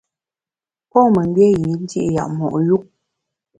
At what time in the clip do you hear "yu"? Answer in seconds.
2.67-2.77